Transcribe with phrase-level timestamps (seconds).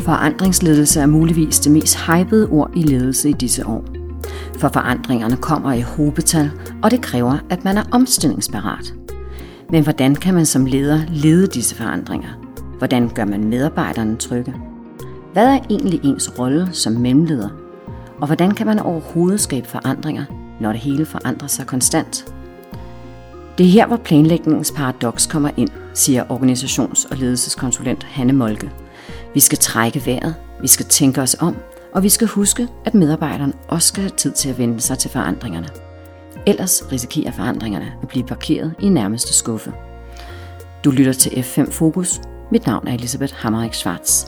[0.00, 3.84] Forandringsledelse er muligvis det mest hypede ord i ledelse i disse år.
[4.58, 6.50] For forandringerne kommer i hobetal,
[6.82, 8.94] og det kræver, at man er omstillingsparat.
[9.70, 12.28] Men hvordan kan man som leder lede disse forandringer?
[12.78, 14.54] Hvordan gør man medarbejderne trygge?
[15.32, 17.48] Hvad er egentlig ens rolle som mellemleder?
[18.20, 20.24] Og hvordan kan man overhovedet skabe forandringer,
[20.60, 22.34] når det hele forandrer sig konstant?
[23.58, 28.70] Det er her, hvor planlægningens paradoks kommer ind, siger organisations- og ledelseskonsulent Hanne Molke.
[29.34, 31.56] Vi skal trække vejret, vi skal tænke os om,
[31.94, 35.10] og vi skal huske, at medarbejderne også skal have tid til at vende sig til
[35.10, 35.68] forandringerne.
[36.46, 39.72] Ellers risikerer forandringerne at blive parkeret i nærmeste skuffe.
[40.84, 42.20] Du lytter til F5 Fokus.
[42.50, 44.26] Mit navn er Elisabeth Hammerik Schwartz.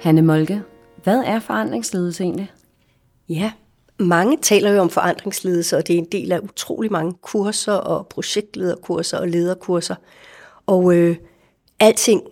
[0.00, 0.62] Hanne Molke,
[1.02, 2.52] hvad er forandringsledelse egentlig?
[3.28, 3.52] Ja,
[3.98, 8.06] mange taler jo om forandringsledelse, og det er en del af utrolig mange kurser og
[8.06, 9.94] projektlederkurser og lederkurser.
[10.66, 11.16] Og øh,
[11.80, 12.22] alting,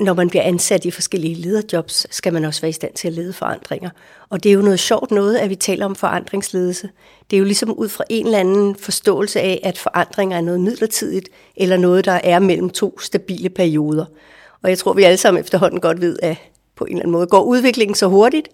[0.00, 3.14] når man bliver ansat i forskellige lederjobs, skal man også være i stand til at
[3.14, 3.90] lede forandringer.
[4.28, 6.90] Og det er jo noget sjovt noget, at vi taler om forandringsledelse.
[7.30, 10.60] Det er jo ligesom ud fra en eller anden forståelse af, at forandringer er noget
[10.60, 14.04] midlertidigt, eller noget, der er mellem to stabile perioder.
[14.62, 16.36] Og jeg tror, vi alle sammen efterhånden godt ved, at
[16.76, 18.48] på en eller anden måde går udviklingen så hurtigt,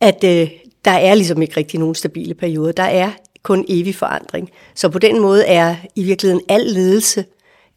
[0.00, 0.50] at øh,
[0.84, 2.72] der er ligesom ikke rigtig nogen stabile perioder.
[2.72, 3.10] Der er
[3.42, 4.50] kun evig forandring.
[4.74, 7.24] Så på den måde er i virkeligheden al ledelse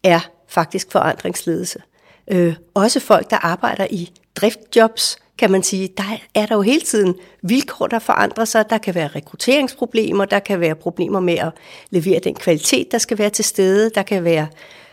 [0.02, 0.20] er
[0.50, 1.82] faktisk forandringsledelse.
[2.30, 6.80] Øh, også folk, der arbejder i driftjobs, kan man sige, der er der jo hele
[6.80, 8.70] tiden vilkår, der forandrer sig.
[8.70, 11.50] Der kan være rekrutteringsproblemer, der kan være problemer med at
[11.90, 13.90] levere den kvalitet, der skal være til stede.
[13.90, 14.46] Der kan være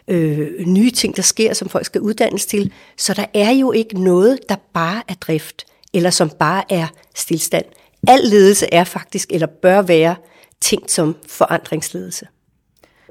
[0.07, 2.73] øh, nye ting, der sker, som folk skal uddannes til.
[2.97, 7.65] Så der er jo ikke noget, der bare er drift, eller som bare er stillstand.
[8.07, 10.15] Al ledelse er faktisk, eller bør være,
[10.61, 12.27] tænkt som forandringsledelse.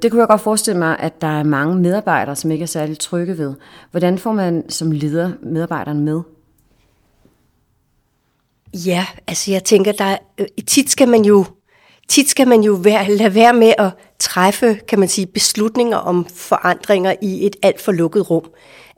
[0.02, 2.98] Det kunne jeg godt forestille mig, at der er mange medarbejdere, som ikke er særlig
[2.98, 3.54] trygge ved.
[3.90, 6.20] Hvordan får man som leder medarbejderne med?
[8.74, 11.44] Ja, altså jeg tænker, der øh, tit skal man jo
[12.08, 16.26] tit skal man jo være, lade være med at træffe, kan man sige, beslutninger om
[16.34, 18.44] forandringer i et alt for lukket rum.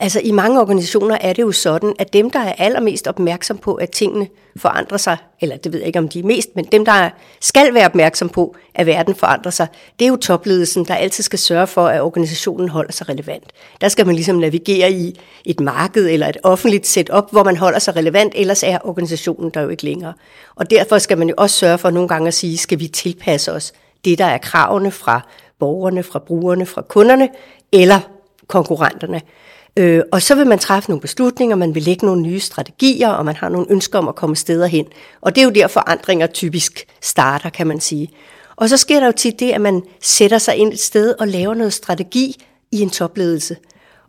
[0.00, 3.74] Altså i mange organisationer er det jo sådan, at dem, der er allermest opmærksom på,
[3.74, 6.84] at tingene forandrer sig, eller det ved jeg ikke om de er mest, men dem,
[6.84, 9.66] der skal være opmærksom på, at verden forandrer sig,
[9.98, 13.44] det er jo topledelsen, der altid skal sørge for, at organisationen holder sig relevant.
[13.80, 17.78] Der skal man ligesom navigere i et marked eller et offentligt setup, hvor man holder
[17.78, 20.12] sig relevant, ellers er organisationen der jo ikke længere.
[20.56, 23.52] Og derfor skal man jo også sørge for nogle gange at sige, skal vi tilpasse
[23.52, 23.72] os
[24.04, 25.20] det, der er kravene fra
[25.59, 27.28] borgerne, fra brugerne, fra kunderne
[27.72, 28.00] eller
[28.47, 29.20] konkurrenterne.
[29.76, 33.25] Øh, og så vil man træffe nogle beslutninger, man vil lægge nogle nye strategier, og
[33.25, 34.86] man har nogle ønsker om at komme steder hen.
[35.20, 38.10] Og det er jo der forandringer typisk starter, kan man sige.
[38.56, 41.28] Og så sker der jo tit det, at man sætter sig ind et sted og
[41.28, 43.56] laver noget strategi i en topledelse.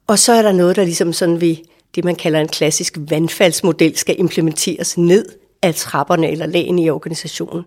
[0.08, 1.56] Og så er der noget, der ligesom sådan ved
[1.96, 5.26] det, man kalder en klassisk vandfaldsmodel, skal implementeres ned
[5.62, 7.64] af trapperne eller lagene i organisationen.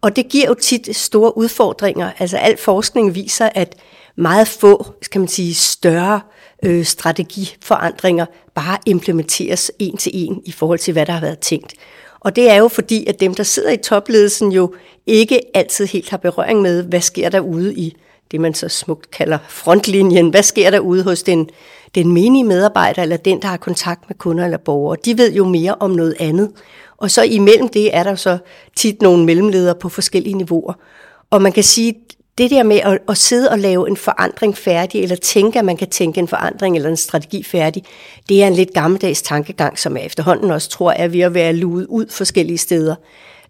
[0.00, 2.10] Og det giver jo tit store udfordringer.
[2.18, 3.76] Altså al forskning viser, at
[4.16, 6.20] meget få, skal man sige, større
[6.62, 11.74] øh, strategiforandringer bare implementeres en til en i forhold til, hvad der har været tænkt.
[12.20, 14.74] Og det er jo fordi, at dem, der sidder i topledelsen, jo
[15.06, 17.96] ikke altid helt har berøring med, hvad sker der ude i
[18.30, 20.30] det, man så smukt kalder frontlinjen.
[20.30, 21.50] Hvad sker der ude hos den,
[21.96, 24.96] den menige medarbejder, eller den, der har kontakt med kunder eller borgere?
[25.04, 26.50] De ved jo mere om noget andet.
[26.96, 28.38] Og så imellem det er der så
[28.76, 30.74] tit nogle mellemledere på forskellige niveauer.
[31.30, 31.94] Og man kan sige,
[32.38, 35.76] det der med at, at sidde og lave en forandring færdig, eller tænke, at man
[35.76, 37.82] kan tænke en forandring eller en strategi færdig,
[38.28, 41.52] det er en lidt gammeldags tankegang, som jeg efterhånden også tror er ved at være
[41.52, 42.94] luet ud forskellige steder.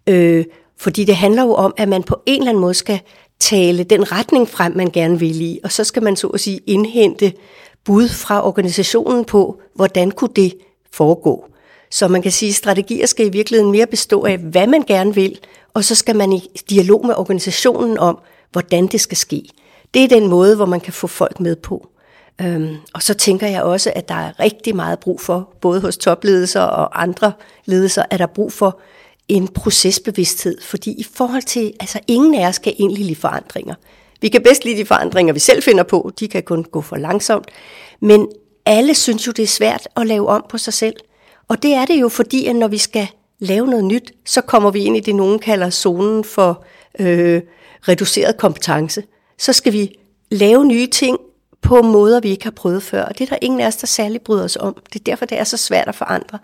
[0.07, 0.45] Øh,
[0.79, 2.99] fordi det handler jo om, at man på en eller anden måde skal
[3.39, 6.59] tale den retning frem, man gerne vil i, og så skal man så at sige
[6.67, 7.33] indhente
[7.87, 10.53] bud fra organisationen på, hvordan kunne det
[10.91, 11.45] foregå.
[11.91, 15.15] Så man kan sige, at strategier skal i virkeligheden mere bestå af, hvad man gerne
[15.15, 15.39] vil,
[15.73, 18.19] og så skal man i dialog med organisationen om,
[18.51, 19.49] hvordan det skal ske.
[19.93, 21.87] Det er den måde, hvor man kan få folk med på.
[22.41, 25.97] Øhm, og så tænker jeg også, at der er rigtig meget brug for, både hos
[25.97, 27.31] topledelser og andre
[27.65, 28.79] ledelser, at der er brug for
[29.27, 30.61] en procesbevidsthed.
[30.61, 33.75] Fordi i forhold til, altså ingen af os kan egentlig lide forandringer.
[34.21, 36.11] Vi kan bedst lide de forandringer, vi selv finder på.
[36.19, 37.47] De kan kun gå for langsomt.
[37.99, 38.27] Men
[38.65, 40.95] alle synes jo, det er svært at lave om på sig selv.
[41.47, 43.07] Og det er det jo, fordi at når vi skal
[43.39, 46.63] lave noget nyt, så kommer vi ind i det, nogen kalder zonen for
[46.99, 47.41] øh,
[47.87, 49.03] reduceret kompetence.
[49.37, 49.99] Så skal vi
[50.31, 51.17] lave nye ting
[51.61, 53.03] på måder, vi ikke har prøvet før.
[53.03, 54.77] Og det er der ingen af os, der særlig bryder os om.
[54.93, 56.39] Det er derfor, det er så svært at forandre.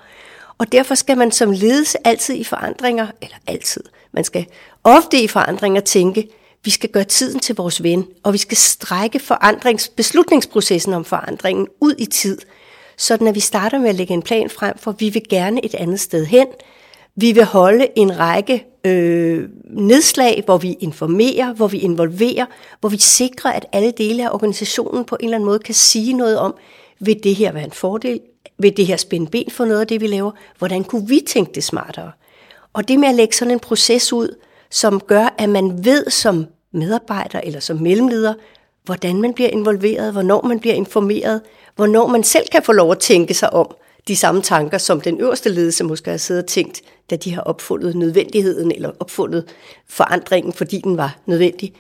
[0.58, 4.46] Og derfor skal man som ledelse altid i forandringer, eller altid, man skal
[4.84, 6.28] ofte i forandringer tænke,
[6.64, 11.68] vi skal gøre tiden til vores ven, og vi skal strække forandrings, beslutningsprocessen om forandringen
[11.82, 12.38] ud i tid,
[12.98, 15.76] sådan at vi starter med at lægge en plan frem for, vi vil gerne et
[15.76, 16.48] andet sted hen.
[17.16, 22.46] Vi vil holde en række øh, nedslag, hvor vi informerer, hvor vi involverer,
[22.80, 26.14] hvor vi sikrer, at alle dele af organisationen på en eller anden måde kan sige
[26.14, 26.56] noget om,
[27.00, 28.20] vil det her være en fordel?
[28.58, 30.32] Vil det her spænde ben for noget af det, vi laver?
[30.58, 32.12] Hvordan kunne vi tænke det smartere?
[32.74, 34.36] Og det med at lægge sådan en proces ud,
[34.72, 38.34] som gør, at man ved som medarbejder eller som mellemleder,
[38.84, 41.42] hvordan man bliver involveret, hvornår man bliver informeret,
[41.76, 43.76] hvornår man selv kan få lov at tænke sig om
[44.08, 47.42] de samme tanker, som den øverste ledelse måske har siddet og tænkt, da de har
[47.42, 49.46] opfundet nødvendigheden eller opfundet
[49.88, 51.74] forandringen, fordi den var nødvendig.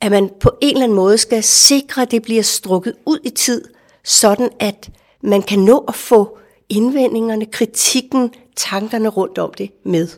[0.00, 3.30] At man på en eller anden måde skal sikre, at det bliver strukket ud i
[3.30, 3.64] tid,
[4.04, 4.90] sådan at
[5.22, 10.08] man kan nå at få indvendingerne, kritikken, tankerne rundt om det med.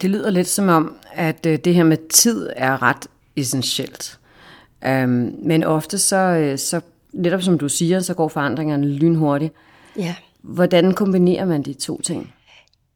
[0.00, 3.06] Det lyder lidt som om, at øh, det her med tid er ret
[3.36, 4.18] essentielt.
[4.86, 6.80] Um, men ofte så, øh, så,
[7.12, 9.54] netop som du siger, så går forandringerne lynhurtigt.
[9.96, 10.14] Ja.
[10.42, 12.34] Hvordan kombinerer man de to ting?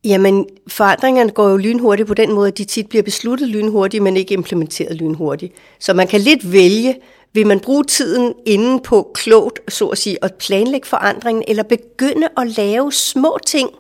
[0.05, 4.17] Jamen, forandringerne går jo lynhurtigt på den måde, at de tit bliver besluttet lynhurtigt, men
[4.17, 5.55] ikke implementeret lynhurtigt.
[5.81, 6.95] Så man kan lidt vælge,
[7.33, 12.29] vil man bruge tiden inden på klogt, så at sige, at planlægge forandringen, eller begynde
[12.37, 13.71] at lave små ting,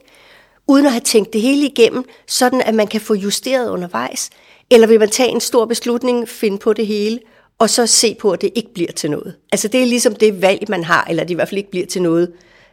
[0.68, 4.30] uden at have tænkt det hele igennem, sådan at man kan få justeret undervejs?
[4.70, 7.20] Eller vil man tage en stor beslutning, finde på det hele,
[7.58, 9.36] og så se på, at det ikke bliver til noget?
[9.52, 11.86] Altså det er ligesom det valg, man har, eller det i hvert fald ikke bliver
[11.86, 12.32] til noget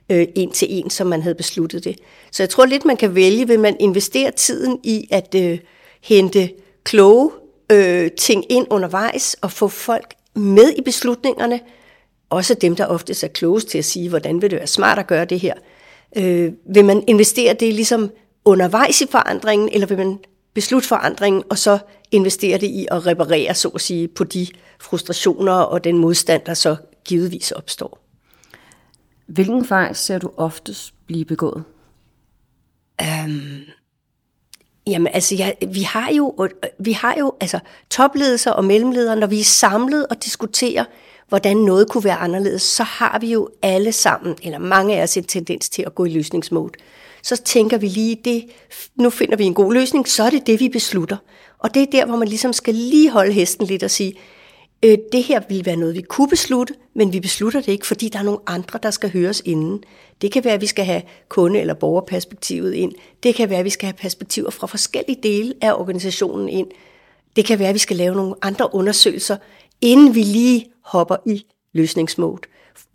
[0.09, 1.99] øh, en til en, som man havde besluttet det.
[2.31, 5.59] Så jeg tror lidt, man kan vælge, vil man investere tiden i at øh,
[6.01, 6.49] hente
[6.83, 7.31] kloge
[7.71, 11.59] øh, ting ind undervejs, og få folk med i beslutningerne,
[12.29, 15.07] også dem, der ofte er klogest til at sige, hvordan vil det være smart at
[15.07, 15.53] gøre det her.
[16.17, 18.11] Øh, vil man investere det ligesom
[18.45, 20.19] undervejs i forandringen, eller vil man
[20.53, 21.77] beslutte forandringen, og så
[22.11, 24.47] investere det i at reparere, så at sige, på de
[24.79, 26.75] frustrationer og den modstand, der så
[27.05, 27.99] givetvis opstår.
[29.27, 31.63] Hvilken fejl ser du oftest blive begået?
[33.01, 33.61] Um,
[34.87, 36.49] jamen, altså, ja, vi har jo,
[36.79, 37.59] vi har jo altså,
[37.89, 40.85] topledelser og mellemledere, når vi er samlet og diskuterer,
[41.29, 45.17] hvordan noget kunne være anderledes, så har vi jo alle sammen, eller mange af os,
[45.17, 46.71] en tendens til at gå i løsningsmode.
[47.23, 48.45] Så tænker vi lige, det,
[48.95, 51.17] nu finder vi en god løsning, så er det det, vi beslutter.
[51.59, 54.13] Og det er der, hvor man ligesom skal lige holde hesten lidt og sige,
[54.83, 58.09] øh, det her vil være noget, vi kunne beslutte, men vi beslutter det ikke, fordi
[58.09, 59.83] der er nogle andre, der skal høres inden.
[60.21, 62.91] Det kan være, at vi skal have kunde- eller borgerperspektivet ind.
[63.23, 66.67] Det kan være, at vi skal have perspektiver fra forskellige dele af organisationen ind.
[67.35, 69.37] Det kan være, at vi skal lave nogle andre undersøgelser,
[69.83, 72.41] inden vi lige hopper i løsningsmode.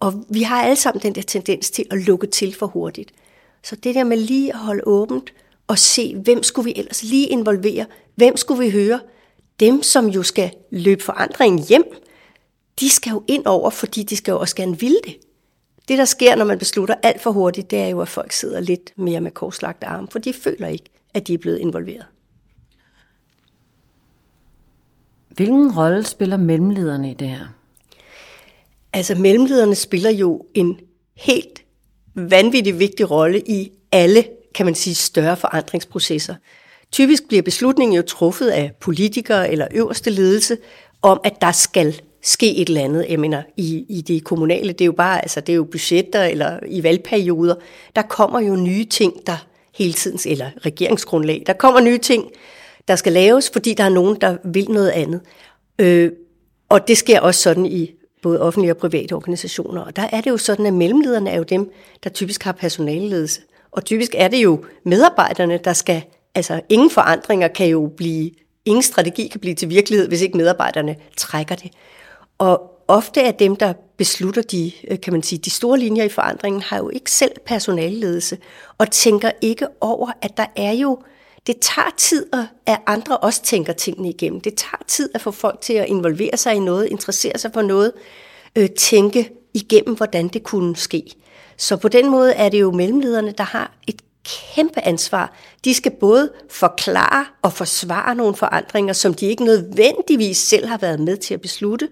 [0.00, 3.12] Og vi har alle sammen den der tendens til at lukke til for hurtigt.
[3.62, 5.32] Så det der med lige at holde åbent
[5.67, 7.87] og se, hvem skulle vi ellers lige involvere?
[8.14, 9.00] Hvem skulle vi høre?
[9.61, 11.85] Dem, som jo skal løbe forandringen hjem,
[12.81, 15.17] de skal jo ind over, fordi de skal jo også gerne ville det.
[15.88, 18.61] Det, der sker, når man beslutter alt for hurtigt, det er jo, at folk sidder
[18.61, 22.06] lidt mere med korslagte arme, for de føler ikke, at de er blevet involveret.
[25.38, 27.55] Hvilken rolle spiller mellemlederne i det her?
[28.93, 30.81] Altså mellemlederne spiller jo en
[31.17, 31.64] helt
[32.14, 34.25] vanvittig vigtig rolle i alle,
[34.55, 36.35] kan man sige, større forandringsprocesser.
[36.93, 40.56] Typisk bliver beslutningen jo truffet af politikere eller øverste ledelse
[41.02, 43.06] om, at der skal ske et eller andet.
[43.08, 46.25] Jeg mener, i, i det kommunale, det er jo bare, altså det er jo budgetter
[46.25, 47.54] eller i valgperioder,
[47.97, 52.25] der kommer jo nye ting, der hele tiden, eller regeringsgrundlag, der kommer nye ting,
[52.88, 55.21] der skal laves, fordi der er nogen, der vil noget andet.
[55.78, 56.12] Øh,
[56.68, 57.90] og det sker også sådan i
[58.23, 59.80] både offentlige og private organisationer.
[59.80, 61.73] Og der er det jo sådan, at mellemlederne er jo dem,
[62.04, 63.40] der typisk har personaleledelse.
[63.71, 66.02] Og typisk er det jo medarbejderne, der skal,
[66.35, 68.30] altså ingen forandringer kan jo blive,
[68.64, 71.71] ingen strategi kan blive til virkelighed, hvis ikke medarbejderne trækker det.
[72.38, 76.09] Og ofte er dem, der beslutter de, øh, kan man sige, de store linjer i
[76.09, 78.38] forandringen, har jo ikke selv personalledelse,
[78.78, 80.99] og tænker ikke over, at der er jo
[81.49, 82.26] det tager tid,
[82.67, 84.40] at andre også tænker tingene igennem.
[84.40, 87.62] Det tager tid at få folk til at involvere sig i noget, interessere sig for
[87.62, 87.93] noget,
[88.57, 91.02] øh, tænke igennem, hvordan det kunne ske.
[91.57, 95.37] Så på den måde er det jo mellemlederne, der har et kæmpe ansvar.
[95.64, 101.00] De skal både forklare og forsvare nogle forandringer, som de ikke nødvendigvis selv har været
[101.00, 101.88] med til at beslutte,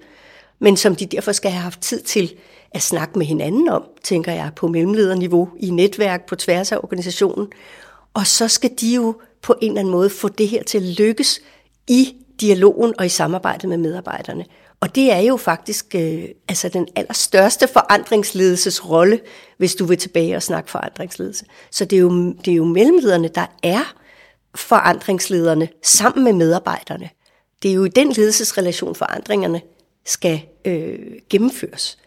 [0.58, 2.34] men som de derfor skal have haft tid til
[2.70, 7.46] at snakke med hinanden om, tænker jeg, på mellemlederniveau, i netværk, på tværs af organisationen.
[8.14, 9.14] Og så skal de jo
[9.46, 11.40] på en eller anden måde få det her til at lykkes
[11.88, 14.44] i dialogen og i samarbejdet med medarbejderne.
[14.80, 19.20] Og det er jo faktisk øh, altså den allerstørste forandringsledelsesrolle,
[19.58, 21.44] hvis du vil tilbage og snakke forandringsledelse.
[21.70, 23.94] Så det er jo, det er jo mellemlederne, der er
[24.54, 27.10] forandringslederne sammen med medarbejderne.
[27.62, 29.60] det er jo i den ledelsesrelation, forandringerne
[30.04, 30.98] skal øh,
[31.30, 31.98] gennemføres.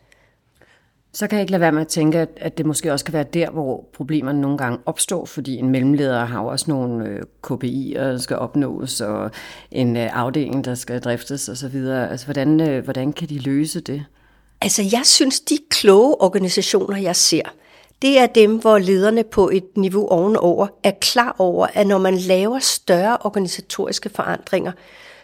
[1.14, 3.24] Så kan jeg ikke lade være med at tænke, at det måske også kan være
[3.24, 8.00] der, hvor problemerne nogle gange opstår, fordi en mellemleder har jo også nogle øh, KPI'er,
[8.00, 9.32] der skal opnås, og
[9.72, 11.76] en øh, afdeling, der skal driftes osv.
[11.76, 14.06] Altså, hvordan, øh, hvordan kan de løse det?
[14.62, 17.42] Altså, jeg synes, de kloge organisationer, jeg ser,
[18.02, 22.18] det er dem, hvor lederne på et niveau ovenover er klar over, at når man
[22.18, 24.72] laver større organisatoriske forandringer,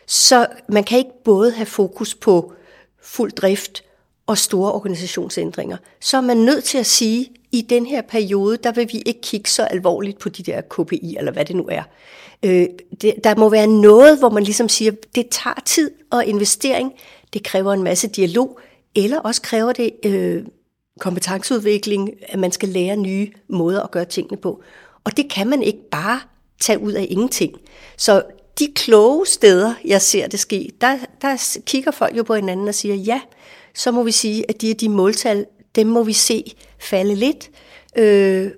[0.08, 2.54] så man kan ikke både have fokus på
[3.02, 3.85] fuld drift
[4.28, 5.78] og store organisationsændringer.
[6.02, 9.04] Så er man nødt til at sige, at i den her periode, der vil vi
[9.06, 11.84] ikke kigge så alvorligt på de der KPI, eller hvad det nu er.
[12.44, 12.68] Øh,
[13.02, 16.94] det, der må være noget, hvor man ligesom siger, det tager tid og investering,
[17.34, 18.60] det kræver en masse dialog,
[18.96, 20.44] eller også kræver det øh,
[21.00, 24.64] kompetenceudvikling, at man skal lære nye måder at gøre tingene på.
[25.04, 26.20] Og det kan man ikke bare
[26.60, 27.54] tage ud af ingenting.
[27.98, 28.24] Så
[28.60, 32.76] de kloge steder, jeg ser det ske, der, der kigger folk jo på hinanden og
[32.76, 33.22] siger, ja,
[33.76, 37.50] så må vi sige, at de er de måltal, dem må vi se falde lidt.
[37.98, 38.52] Øh,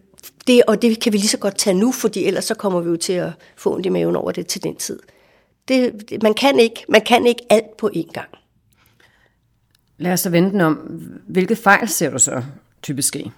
[0.47, 2.89] det, og det kan vi lige så godt tage nu, fordi ellers så kommer vi
[2.89, 4.99] jo til at få ondt i maven over det til den tid.
[5.67, 8.29] Det, man, kan ikke, man kan ikke alt på én gang.
[9.97, 10.75] Lad os så vente den om.
[11.27, 12.43] Hvilket fejl ser du så
[12.81, 13.31] typisk ske?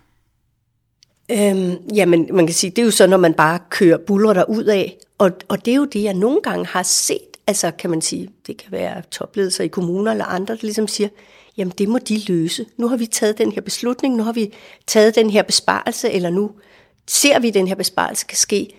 [1.31, 4.43] Øhm, jamen, man kan sige, det er jo så, når man bare kører buller der
[4.43, 7.89] ud af, og, og det er jo det, jeg nogle gange har set, altså kan
[7.89, 11.09] man sige, det kan være topledelser i kommuner eller andre, der ligesom siger,
[11.57, 12.65] jamen det må de løse.
[12.77, 14.53] Nu har vi taget den her beslutning, nu har vi
[14.87, 16.51] taget den her besparelse, eller nu
[17.07, 18.75] ser vi, at den her besparelse kan ske.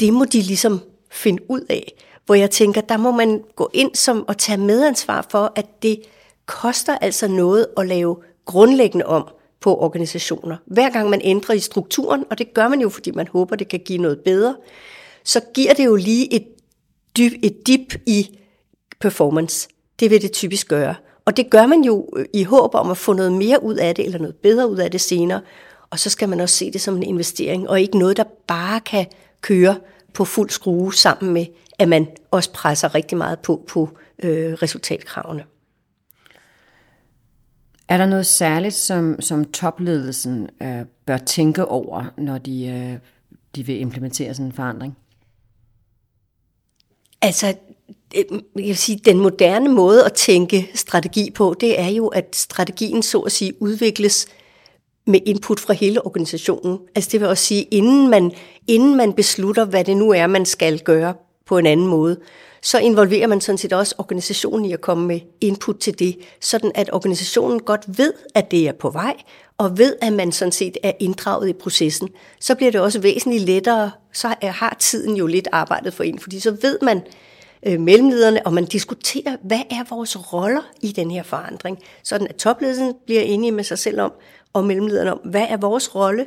[0.00, 1.92] Det må de ligesom finde ud af.
[2.26, 6.02] Hvor jeg tænker, der må man gå ind som og tage medansvar for, at det
[6.46, 9.28] koster altså noget at lave grundlæggende om
[9.60, 10.56] på organisationer.
[10.66, 13.68] Hver gang man ændrer i strukturen, og det gør man jo, fordi man håber, det
[13.68, 14.56] kan give noget bedre,
[15.24, 16.46] så giver det jo lige et,
[17.16, 18.38] dyb, et dip i
[19.00, 19.68] performance.
[20.00, 20.94] Det vil det typisk gøre.
[21.24, 23.94] Og det gør man jo øh, i håb om at få noget mere ud af
[23.94, 25.40] det, eller noget bedre ud af det senere.
[25.90, 28.80] Og så skal man også se det som en investering, og ikke noget, der bare
[28.80, 29.06] kan
[29.40, 29.76] køre
[30.14, 31.46] på fuld skrue sammen med,
[31.78, 33.90] at man også presser rigtig meget på på
[34.22, 35.44] øh, resultatkravene.
[37.88, 42.98] Er der noget særligt, som, som topledelsen øh, bør tænke over, når de, øh,
[43.56, 44.96] de vil implementere sådan en forandring?
[47.22, 47.54] Altså,
[48.16, 48.24] øh,
[48.56, 53.02] jeg vil sige, den moderne måde at tænke strategi på, det er jo, at strategien
[53.02, 54.26] så at sige udvikles
[55.06, 56.78] med input fra hele organisationen.
[56.94, 58.32] Altså det vil også sige, inden man,
[58.66, 61.14] inden man beslutter, hvad det nu er, man skal gøre
[61.46, 62.20] på en anden måde,
[62.66, 66.72] så involverer man sådan set også organisationen i at komme med input til det, sådan
[66.74, 69.14] at organisationen godt ved, at det er på vej,
[69.58, 72.08] og ved, at man sådan set er inddraget i processen.
[72.40, 76.40] Så bliver det også væsentligt lettere, så har tiden jo lidt arbejdet for en, fordi
[76.40, 77.02] så ved man,
[77.66, 82.36] øh, mellemlederne, og man diskuterer, hvad er vores roller i den her forandring, sådan at
[82.36, 84.12] topledelsen bliver enige med sig selv om,
[84.52, 86.26] og mellemlederne om, hvad er vores rolle,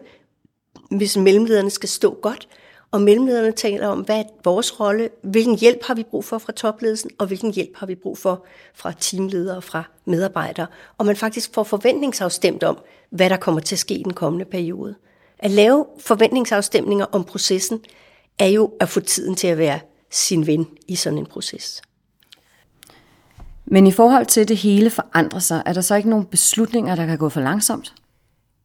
[0.92, 2.48] hvis mellemlederne skal stå godt,
[2.92, 6.52] og mellemlederne taler om, hvad er vores rolle, hvilken hjælp har vi brug for fra
[6.52, 10.68] topledelsen, og hvilken hjælp har vi brug for fra teamledere og fra medarbejdere.
[10.98, 12.78] Og man faktisk får forventningsafstemt om,
[13.10, 14.96] hvad der kommer til at ske i den kommende periode.
[15.40, 17.80] At lave forventningsafstemninger om processen,
[18.40, 19.80] er jo at få tiden til at være
[20.10, 21.82] sin ven i sådan en proces.
[23.66, 26.96] Men i forhold til, at det hele forandrer sig, er der så ikke nogen beslutninger,
[26.96, 27.94] der kan gå for langsomt?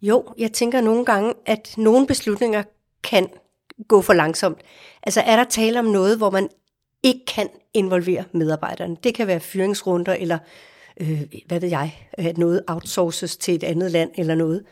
[0.02, 2.62] Jo, jeg tænker nogle gange, at nogle beslutninger
[3.02, 3.28] kan
[3.88, 4.58] gå for langsomt.
[5.02, 6.48] Altså er der tale om noget, hvor man
[7.02, 8.96] ikke kan involvere medarbejderne.
[9.04, 10.38] Det kan være fyringsrunder, eller
[11.00, 14.64] øh, hvad ved jeg, at noget outsources til et andet land eller noget.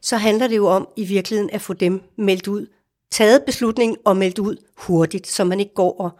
[0.00, 2.66] Så handler det jo om i virkeligheden at få dem meldt ud
[3.10, 6.10] taget beslutningen og meldt ud hurtigt, så man ikke går og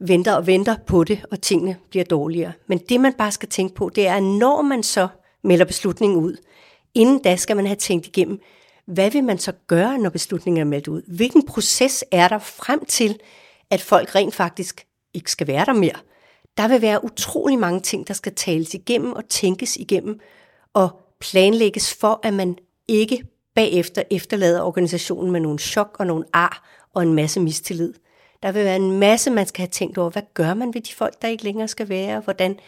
[0.00, 2.52] venter og venter på det, og tingene bliver dårligere.
[2.66, 5.08] Men det, man bare skal tænke på, det er, at når man så
[5.44, 6.36] melder beslutningen ud,
[6.94, 8.40] inden da skal man have tænkt igennem,
[8.86, 11.02] hvad vil man så gøre, når beslutningen er meldt ud?
[11.06, 13.20] Hvilken proces er der frem til,
[13.70, 15.98] at folk rent faktisk ikke skal være der mere?
[16.56, 20.20] Der vil være utrolig mange ting, der skal tales igennem og tænkes igennem
[20.72, 22.56] og planlægges for, at man
[22.88, 23.24] ikke
[23.54, 27.94] bagefter efterlader organisationen med nogle chok og nogle ar og en masse mistillid.
[28.42, 30.10] Der vil være en masse, man skal have tænkt over.
[30.10, 32.20] Hvad gør man ved de folk, der ikke længere skal være?
[32.20, 32.58] Hvordan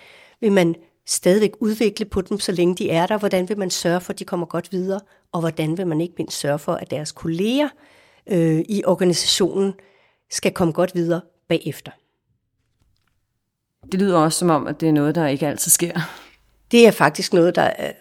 [0.41, 0.75] vil man
[1.07, 3.19] stadigvæk udvikle på dem, så længe de er der?
[3.19, 5.01] Hvordan vil man sørge for, at de kommer godt videre?
[5.33, 7.69] Og hvordan vil man ikke mindst sørge for, at deres kolleger
[8.27, 9.75] øh, i organisationen
[10.31, 11.91] skal komme godt videre bagefter?
[13.93, 16.01] Det lyder også som om, at det er noget, der ikke altid sker.
[16.71, 17.93] Det er faktisk noget, der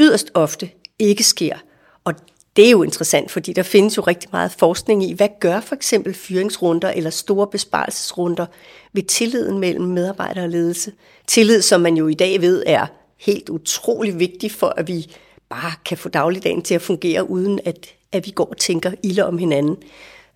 [0.00, 1.56] yderst ofte ikke sker.
[2.04, 2.14] Og
[2.60, 5.74] det er jo interessant, fordi der findes jo rigtig meget forskning i, hvad gør for
[5.74, 8.46] eksempel fyringsrunder eller store besparelsesrunder
[8.92, 10.92] ved tilliden mellem medarbejder og ledelse.
[11.26, 12.86] Tillid, som man jo i dag ved er
[13.18, 15.16] helt utrolig vigtig for, at vi
[15.48, 19.26] bare kan få dagligdagen til at fungere, uden at, at vi går og tænker ilde
[19.26, 19.76] om hinanden.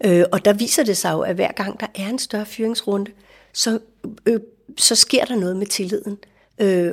[0.04, 3.10] Øh, og der viser det sig jo, at hver gang der er en større fyringsrunde,
[3.52, 3.78] så,
[4.26, 4.40] øh,
[4.76, 6.18] så sker der noget med tilliden.
[6.58, 6.92] Øh,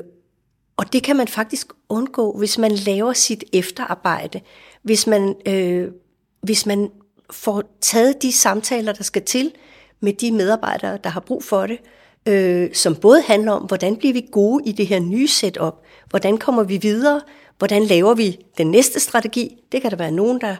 [0.77, 4.41] og det kan man faktisk undgå, hvis man laver sit efterarbejde,
[4.83, 5.87] hvis man, øh,
[6.41, 6.89] hvis man
[7.31, 9.51] får taget de samtaler, der skal til
[9.99, 11.77] med de medarbejdere, der har brug for det,
[12.27, 15.73] øh, som både handler om, hvordan bliver vi gode i det her nye setup,
[16.09, 17.21] hvordan kommer vi videre,
[17.57, 19.57] hvordan laver vi den næste strategi.
[19.71, 20.55] Det kan der være nogen, der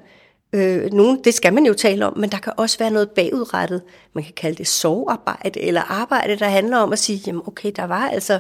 [0.54, 3.82] Øh, nogen, det skal man jo tale om, men der kan også være noget bagudrettet.
[4.14, 7.84] Man kan kalde det sovearbejde, eller arbejde, der handler om at sige, jamen okay, der
[7.84, 8.40] var altså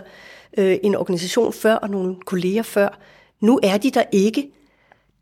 [0.57, 2.99] øh, en organisation før, og nogle kolleger før.
[3.39, 4.51] Nu er de der ikke.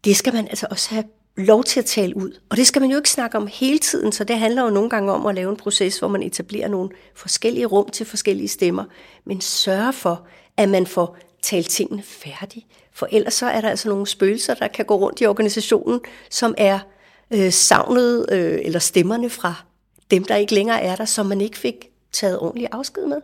[0.03, 1.03] Det skal man altså også have
[1.37, 2.39] lov til at tale ud.
[2.49, 4.89] Og det skal man jo ikke snakke om hele tiden, så det handler jo nogle
[4.89, 8.83] gange om at lave en proces, hvor man etablerer nogle forskellige rum til forskellige stemmer,
[9.25, 10.27] men sørge for,
[10.57, 12.65] at man får talt tingene færdigt.
[12.93, 16.55] For ellers så er der altså nogle spøgelser, der kan gå rundt i organisationen, som
[16.57, 16.79] er
[17.31, 19.53] øh, savnet øh, eller stemmerne fra
[20.11, 21.75] dem, der ikke længere er der, som man ikke fik
[22.11, 23.17] taget ordentlig afsked med.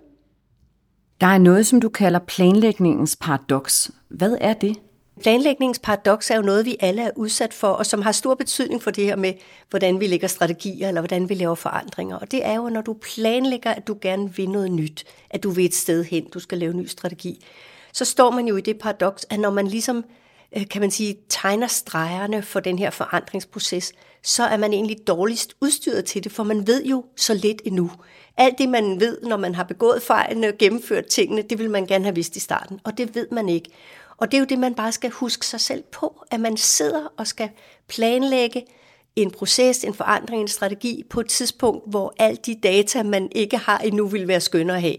[1.22, 3.92] Der er noget, som du kalder planlægningens paradoks.
[4.10, 4.78] Hvad er det?
[5.22, 8.84] Planlægningens paradoks er jo noget, vi alle er udsat for, og som har stor betydning
[8.84, 9.34] for det her med,
[9.70, 12.18] hvordan vi lægger strategier, eller hvordan vi laver forandringer.
[12.18, 15.50] Og det er jo, når du planlægger, at du gerne vil noget nyt, at du
[15.50, 17.46] vil et sted hen, du skal lave en ny strategi,
[17.94, 20.06] så står man jo i det paradoks, at når man ligesom,
[20.58, 23.94] øh, kan man sige, tegner stregerne for den her forandringsproces,
[24.24, 27.92] så er man egentlig dårligst udstyret til det, for man ved jo så lidt endnu.
[28.38, 31.86] Alt det, man ved, når man har begået fejlene og gennemført tingene, det vil man
[31.86, 33.70] gerne have vidst i starten, og det ved man ikke.
[34.18, 37.14] Og det er jo det, man bare skal huske sig selv på, at man sidder
[37.18, 37.50] og skal
[37.88, 38.66] planlægge
[39.16, 43.58] en proces, en forandring, en strategi på et tidspunkt, hvor alle de data, man ikke
[43.58, 44.98] har endnu, vil være skønne at have.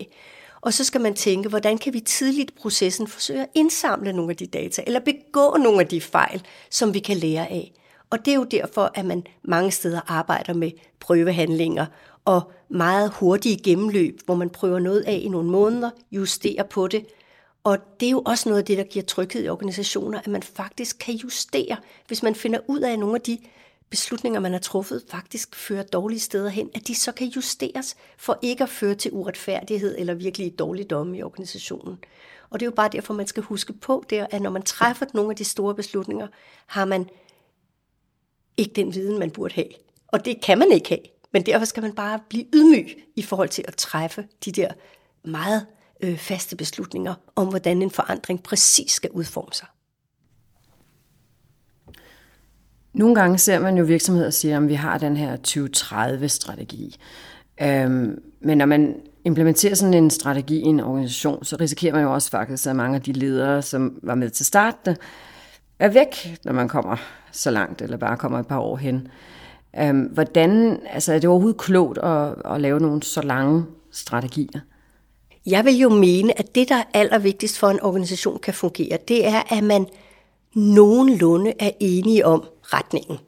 [0.61, 4.30] Og så skal man tænke, hvordan kan vi tidligt i processen forsøge at indsamle nogle
[4.30, 7.73] af de data, eller begå nogle af de fejl, som vi kan lære af.
[8.11, 11.87] Og det er jo derfor, at man mange steder arbejder med prøvehandlinger
[12.24, 17.07] og meget hurtige gennemløb, hvor man prøver noget af i nogle måneder, justerer på det.
[17.66, 20.42] Og det er jo også noget af det, der giver tryghed i organisationer, at man
[20.42, 21.76] faktisk kan justere,
[22.07, 23.38] hvis man finder ud af at nogle af de
[23.90, 28.38] beslutninger, man har truffet, faktisk fører dårlige steder hen, at de så kan justeres for
[28.42, 31.98] ikke at føre til uretfærdighed eller virkelig dårligdomme i organisationen.
[32.50, 35.07] Og det er jo bare derfor, man skal huske på, det, at når man træffer
[35.14, 36.26] nogle af de store beslutninger,
[36.66, 37.09] har man
[38.57, 39.68] ikke den viden, man burde have.
[40.09, 41.02] Og det kan man ikke have.
[41.33, 44.72] Men derfor skal man bare blive ydmyg i forhold til at træffe de der
[45.24, 45.66] meget
[46.02, 49.66] øh, faste beslutninger om, hvordan en forandring præcis skal udforme sig.
[52.94, 56.96] Nogle gange ser man jo virksomheder sige, at vi har den her 2030-strategi.
[57.62, 62.12] Øhm, men når man implementerer sådan en strategi i en organisation, så risikerer man jo
[62.14, 64.96] også faktisk, at mange af de ledere, som var med til starten,
[65.78, 66.96] er væk, når man kommer
[67.32, 69.09] så langt, eller bare kommer et par år hen.
[69.80, 74.61] Øhm, hvordan, altså er det overhovedet klogt at, at lave nogle så lange strategier?
[75.46, 78.98] Jeg vil jo mene, at det, der er allervigtigst for, at en organisation kan fungere,
[79.09, 79.87] det er, at man
[80.54, 83.18] nogenlunde er enige om retningen.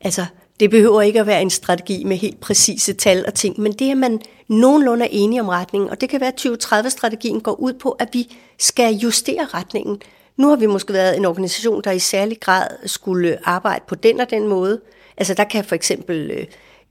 [0.00, 0.26] Altså,
[0.60, 3.90] det behøver ikke at være en strategi med helt præcise tal og ting, men det
[3.90, 7.72] er man nogenlunde er enige om retningen, og det kan være, at 2030-strategien går ud
[7.72, 10.02] på, at vi skal justere retningen.
[10.36, 14.20] Nu har vi måske været en organisation, der i særlig grad skulle arbejde på den
[14.20, 14.80] og den måde.
[15.16, 16.46] Altså der kan for eksempel øh,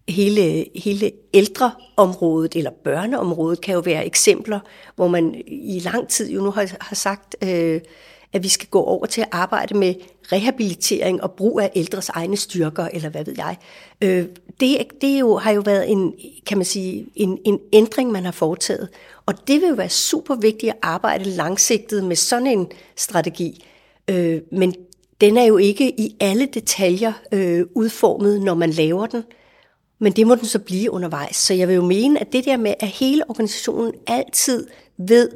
[0.10, 4.60] hele, hele ældreområdet eller børneområdet kan jo være eksempler,
[4.96, 7.82] hvor man i lang tid jo nu har, har sagt, øh,
[8.34, 9.94] at vi skal gå over til at arbejde med
[10.32, 13.58] rehabilitering og brug af ældres egne styrker, eller hvad ved jeg.
[14.02, 14.26] Øh,
[14.60, 16.14] det det jo, har jo været en,
[16.46, 18.90] kan man sige, en, en ændring, man har foretaget.
[19.26, 23.66] Og det vil jo være super vigtigt at arbejde langsigtet med sådan en strategi.
[24.10, 24.74] Øh, men
[25.22, 29.24] den er jo ikke i alle detaljer øh, udformet, når man laver den.
[30.00, 31.36] Men det må den så blive undervejs.
[31.36, 35.30] Så jeg vil jo mene, at det der med, at hele organisationen altid ved,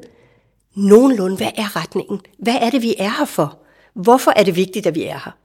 [0.76, 2.22] nogenlunde, hvad er retningen?
[2.40, 3.60] Hvad er det, vi er her for?
[3.94, 5.38] Hvorfor er det vigtigt, at vi er her?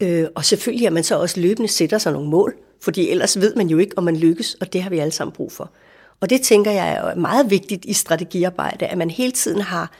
[0.00, 3.54] Øh, og selvfølgelig, at man så også løbende sætter sig nogle mål, fordi ellers ved
[3.54, 5.70] man jo ikke, om man lykkes, og det har vi alle sammen brug for.
[6.20, 9.92] Og det tænker jeg er meget vigtigt i strategiarbejde, at man hele tiden har,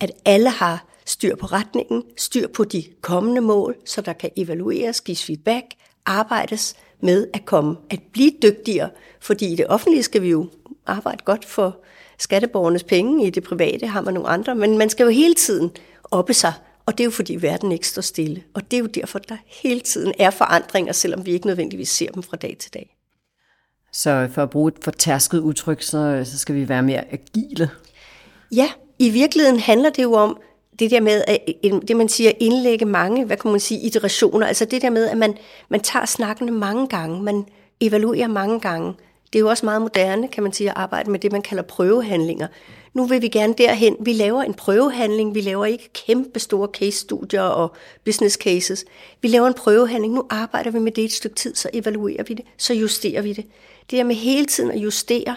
[0.00, 5.00] at alle har styr på retningen, styr på de kommende mål, så der kan evalueres,
[5.00, 5.64] gives feedback,
[6.06, 10.46] arbejdes med at komme, at blive dygtigere, fordi i det offentlige skal vi jo
[10.86, 11.76] arbejde godt for
[12.18, 15.70] skatteborgernes penge, i det private har man nogle andre, men man skal jo hele tiden
[16.10, 16.52] oppe sig
[16.86, 18.42] Og det er jo fordi verden ikke står stille.
[18.54, 22.10] Og det er jo derfor, der hele tiden er forandringer, selvom vi ikke nødvendigvis ser
[22.10, 22.96] dem fra dag til dag.
[23.92, 27.70] Så for at bruge et fortærsket udtryk, så, så skal vi være mere agile.
[28.52, 30.40] Ja, i virkeligheden handler det jo om
[30.78, 31.38] det der med, at,
[31.88, 34.46] det man siger, indlægge mange, hvad kan man sige, iterationer.
[34.46, 35.36] Altså det der med, at man,
[35.68, 37.44] man tager snakkene mange gange, man
[37.80, 38.94] evaluerer mange gange.
[39.32, 41.62] Det er jo også meget moderne, kan man sige, at arbejde med det, man kalder
[41.62, 42.46] prøvehandlinger.
[42.94, 43.96] Nu vil vi gerne derhen.
[44.00, 45.34] Vi laver en prøvehandling.
[45.34, 47.72] Vi laver ikke kæmpe store case-studier og
[48.04, 48.84] business cases.
[49.22, 50.14] Vi laver en prøvehandling.
[50.14, 53.32] Nu arbejder vi med det et stykke tid, så evaluerer vi det, så justerer vi
[53.32, 53.46] det.
[53.90, 55.36] Det er med hele tiden at justere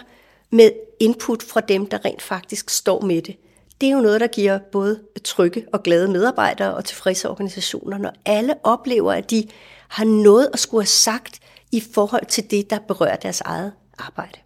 [0.50, 3.36] med input fra dem, der rent faktisk står med det.
[3.80, 8.12] Det er jo noget, der giver både trygge og glade medarbejdere og tilfredse organisationer, når
[8.26, 9.44] alle oplever, at de
[9.88, 11.40] har noget at skulle have sagt
[11.72, 14.38] i forhold til det, der berører deres eget arbejde.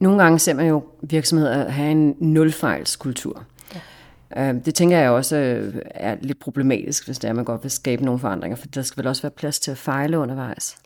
[0.00, 3.44] Nogle gange ser man jo virksomheder have en nulfejlskultur.
[3.74, 4.48] Ja.
[4.48, 7.62] Øhm, det tænker jeg også øh, er lidt problematisk, hvis det er, at man godt
[7.62, 10.76] vil skabe nogle forandringer, for der skal vel også være plads til at fejle undervejs.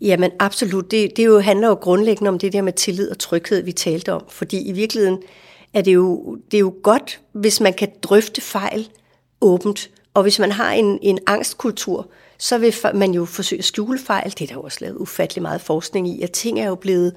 [0.00, 0.90] Jamen absolut.
[0.90, 4.12] Det, det jo handler jo grundlæggende om det der med tillid og tryghed, vi talte
[4.12, 4.24] om.
[4.28, 5.22] Fordi i virkeligheden
[5.74, 8.88] er det jo, det er jo godt, hvis man kan drøfte fejl
[9.40, 9.90] åbent.
[10.14, 14.30] Og hvis man har en, en angstkultur, så vil man jo forsøge at skjule fejl.
[14.30, 17.16] Det er der jo også lavet ufattelig meget forskning i, at ting er jo blevet,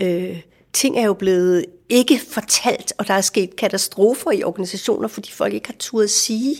[0.00, 0.40] øh,
[0.72, 5.54] ting er jo blevet ikke fortalt, og der er sket katastrofer i organisationer, fordi folk
[5.54, 6.56] ikke har turde sige,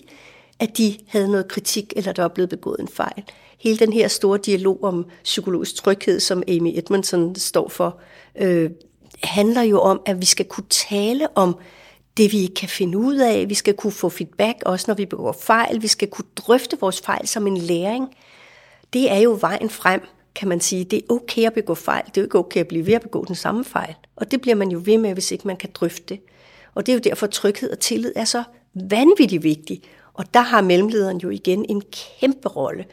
[0.58, 3.22] at de havde noget kritik, eller der var blevet begået en fejl.
[3.58, 8.00] Hele den her store dialog om psykologisk tryghed, som Amy Edmondson står for,
[8.40, 8.70] øh,
[9.22, 11.56] handler jo om, at vi skal kunne tale om
[12.16, 13.48] det, vi ikke kan finde ud af.
[13.48, 15.82] Vi skal kunne få feedback, også når vi begår fejl.
[15.82, 18.08] Vi skal kunne drøfte vores fejl som en læring.
[18.92, 20.00] Det er jo vejen frem,
[20.34, 20.84] kan man sige.
[20.84, 22.04] Det er okay at begå fejl.
[22.06, 23.94] Det er jo ikke okay at blive ved at begå den samme fejl.
[24.16, 26.20] Og det bliver man jo ved med, hvis ikke man kan drøfte det.
[26.74, 28.42] Og det er jo derfor, at tryghed og tillid er så
[28.74, 29.84] vanvittigt vigtigt.
[30.14, 31.82] Og der har mellemlederen jo igen en
[32.20, 32.84] kæmpe rolle.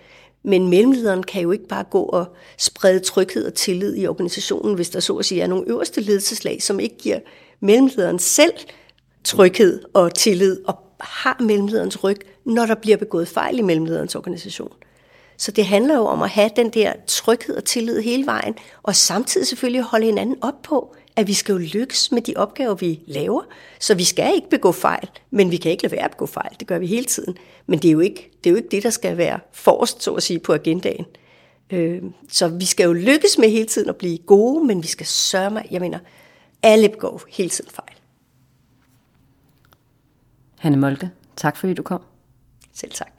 [0.45, 2.25] Men mellemlederen kan jo ikke bare gå og
[2.58, 6.62] sprede tryghed og tillid i organisationen, hvis der så at sige er nogle øverste ledelseslag,
[6.62, 7.19] som ikke giver
[7.60, 8.53] mellemlederen selv
[9.23, 14.73] tryghed og tillid og har mellemlederens ryg, når der bliver begået fejl i mellemlederens organisation.
[15.38, 18.95] Så det handler jo om at have den der tryghed og tillid hele vejen, og
[18.95, 22.99] samtidig selvfølgelig holde hinanden op på, at vi skal jo lykkes med de opgaver, vi
[23.08, 23.41] laver.
[23.80, 26.56] Så vi skal ikke begå fejl, men vi kan ikke lade være at begå fejl.
[26.60, 27.38] Det gør vi hele tiden.
[27.67, 30.13] Men det er jo ikke det, er jo ikke det der skal være forrest, så
[30.13, 31.06] at sige, på agendaen.
[31.69, 35.06] Øh, så vi skal jo lykkes med hele tiden at blive gode, men vi skal
[35.06, 35.99] sørge mig, jeg mener,
[36.63, 37.95] alle begår hele tiden fejl.
[40.58, 42.01] Hanne Molke, tak fordi du kom.
[42.73, 43.14] Selv tak.